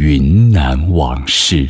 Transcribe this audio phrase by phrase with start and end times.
[0.00, 1.68] 云南往事。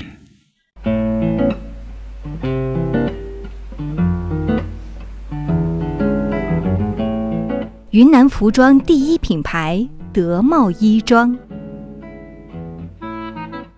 [7.89, 11.39] 云南服装第一品牌德茂衣装。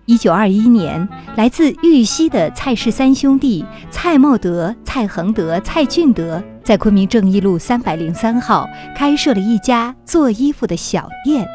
[0.05, 1.07] 一九二一年，
[1.37, 11.47] 来自玉溪的蔡氏三兄弟蔡茂德、蔡恒德、蔡俊德在昆明正义路三百零三号开设了一家做衣服的小店。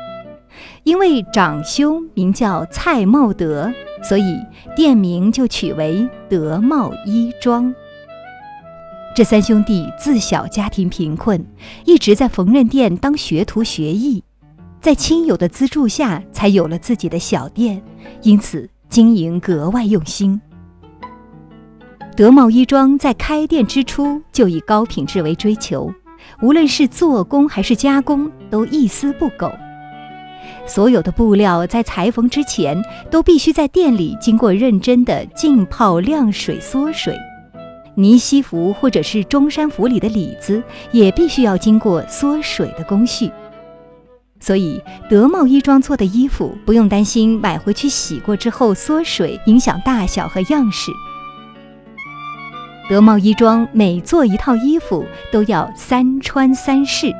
[0.85, 3.73] 因为长兄名叫蔡茂德，
[4.03, 4.39] 所以
[4.75, 7.75] 店名就取为德茂衣装。
[9.15, 11.45] 这三兄弟自小家庭贫困，
[11.85, 14.23] 一直在缝纫店当学徒学艺，
[14.81, 17.83] 在亲友的资助下才有了自己的小店，
[18.23, 20.41] 因此经营格外用心。
[22.15, 25.93] 德茂衣装在开店之初就以高品质为追求，
[26.43, 29.51] 无论是做工还是加工，都一丝不苟。
[30.67, 37.17] 所有的布料在裁缝之前都必须在店里经过认真的浸泡、晾水、缩水。
[37.95, 43.31] 呢西服或者是中山服里的里子也必须要经过缩水的工序。
[44.39, 50.93] 所以德茂衣装做的衣服不用担心买回去洗过之后缩水影响大小和样式。
[52.89, 57.11] 德茂衣装每做一套衣服都要三穿三试，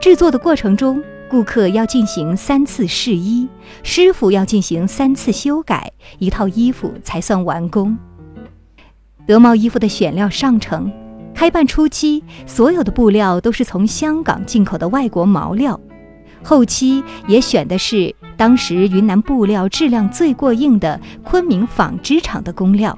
[0.00, 1.00] 制作的过程中。
[1.34, 3.48] 顾客要进行三次试衣，
[3.82, 5.90] 师傅要进行三次修改，
[6.20, 7.98] 一套衣服才算完工。
[9.26, 10.92] 德茂衣服的选料上乘，
[11.34, 15.80] 开办初期所有的布料都是从香港进口的外国毛料，
[16.40, 22.96] 后期也选的是当时云南布料质量最过硬的昆明纺织厂的工料。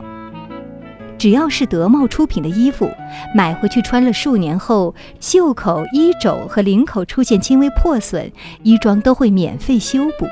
[1.19, 2.91] 只要是德茂出品的衣服，
[3.35, 8.31] 买回去穿了数年后，袖口、衣肘和领口出现轻微破损，
[8.63, 10.27] 衣装都会免费修补；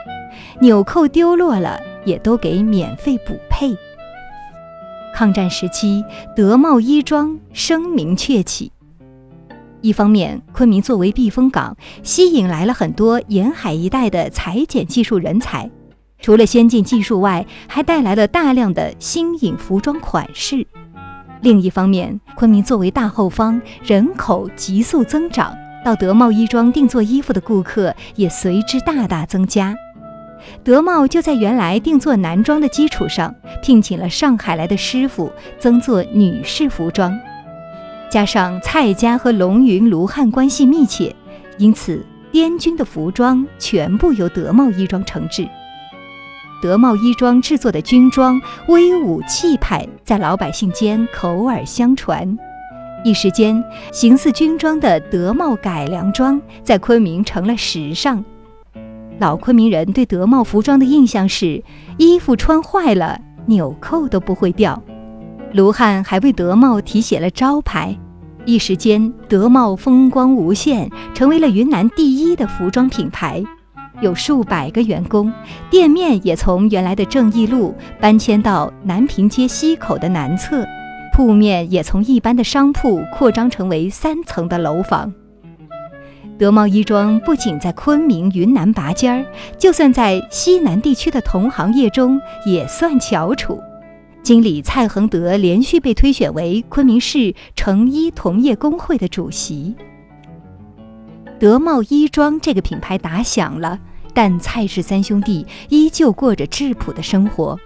[0.61, 3.77] 纽扣丢落了，也都给免费补配。
[5.15, 6.05] 抗战时期，
[6.37, 8.71] 德茂衣装声名鹊起。
[9.81, 15.71] 一方面，昆明作为避风港，吸引来了很多沿海一带的裁剪技术人才。
[16.25, 20.67] 除了先进技术外，还带来了大量的新颖服装款式。
[21.43, 25.55] 另一方面，昆明作为大后方，人口急速增长，
[25.85, 29.75] 到德茂衣装定做衣服的顾客也随之大大增加。
[30.63, 37.15] 德茂就在原来定做男装的基础上，聘请了上海来的师傅增做女士服装。
[38.11, 41.15] 加上蔡家和龙云、卢汉关系密切，
[41.59, 42.03] 因此
[42.33, 45.47] 滇军的服装全部由德茂衣装承制。
[46.65, 52.39] 德茂衣装制作的军装威武气派，在老百姓间口耳相传，
[53.05, 58.25] 一时间形似军装的德茂改良装在昆明成了时尚。
[59.19, 61.63] 老昆明人对德茂服装的印象是，
[61.99, 64.83] 衣服穿坏了纽扣都不会掉。
[65.53, 67.95] 卢汉还为德茂题写了招牌，
[68.47, 73.45] 一时间德茂风光无限，成为了云南第一的服装品牌。
[74.01, 75.33] 有数百个员工，
[75.71, 80.65] 店面也从原来的正义路搬迁到南平街西口的南侧，
[81.13, 85.13] 铺面也从一般的商铺扩张成为三层的楼房。
[86.37, 89.25] 德茂衣装不仅在昆明、云南拔尖儿，
[89.57, 93.59] 就算在西南地区的同行业中也算翘楚。
[94.25, 99.77] 经理蔡恒德连续被推选为昆明市成衣同业工会的主席。
[101.39, 103.79] 德茂衣装这个品牌打响了，
[104.15, 107.59] 但蔡氏三兄弟依旧过着质朴的生活。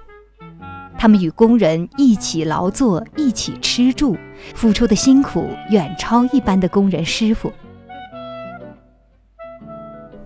[0.99, 4.17] 他们与工人一起劳作，一起吃住，
[4.55, 7.53] 付出的辛苦远超一般的工人师傅。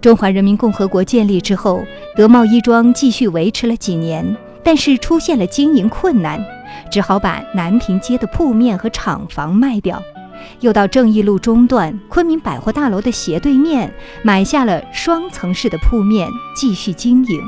[0.01, 1.85] 中华人民共和国建立之后，
[2.17, 6.43] 德茂衣装继续维持了几年，但是出现了经营困难，
[6.91, 10.03] 只好把南平街的铺面和厂房卖掉。
[10.61, 13.93] 又到正义路中段昆明百货大楼的斜对面
[14.23, 17.41] 买下了双层式的铺面，继续经营。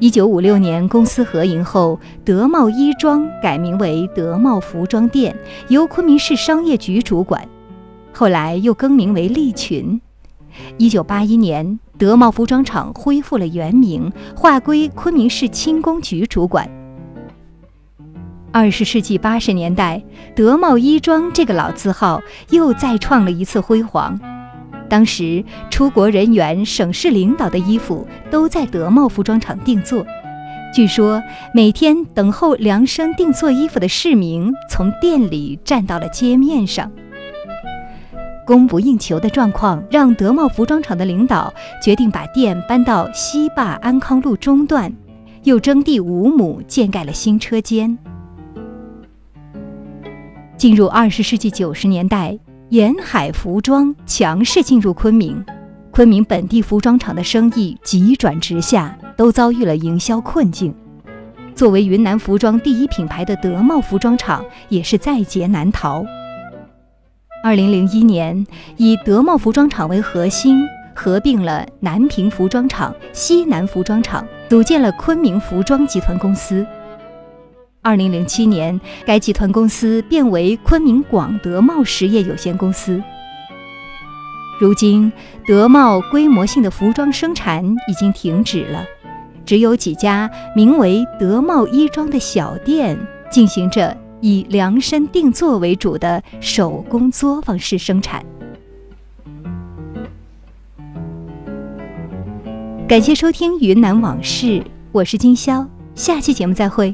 [0.00, 5.36] 一九五六年公司合营后，德茂衣装改名为德茂服装店，
[5.68, 7.48] 由昆明市商业局主管。
[8.12, 10.00] 后来又更名为利群。
[10.76, 16.77] 一九八一年，德茂服装厂恢复了原名，划归昆明市轻工局主管。
[18.50, 20.02] 二十世纪八十年代，
[20.34, 24.18] 德茂衣装这个老字号又再创了一次辉煌。
[24.88, 30.04] 当时，出国人员、省市领导的衣服都在德茂服装厂定做。
[30.74, 31.22] 据说，
[31.52, 36.90] 每天等候量身定做衣服的市民从店里站到了街面上。
[38.46, 41.52] 供不应求的状况让德茂服装厂的领导
[41.82, 44.90] 决定把店搬到西坝安康路中段，
[45.42, 47.98] 又征地五亩建盖了新车间。
[50.58, 52.36] 进入二十世纪九十年代，
[52.70, 55.42] 沿海服装强势进入昆明，
[55.92, 60.74] 昆明本地服装厂的生意急转直下，都遭遇了营销困境。
[61.54, 66.04] 作为云南服装第一品牌的德茂服装厂，也是在劫难逃。
[67.44, 68.44] 二零零一年，
[68.78, 76.66] 以德茂服装厂为核心，合并了南平服装厂、西南服装厂，组建了昆明服装集团公司。
[77.82, 83.02] 二零零七年，该集团公司变为昆明广德茂实业有限公司。
[84.60, 85.12] 如今，
[85.46, 88.84] 德茂规模性的服装生产已经停止了，
[89.46, 92.98] 只有几家名为“德茂衣装”的小店
[93.30, 93.96] 进行着。
[94.20, 98.20] 以量身定做为主的手工作坊式生产。
[102.88, 104.46] 感谢收听《云南往事》，
[104.90, 105.64] 我是金潇，
[105.94, 106.92] 下期节目再会。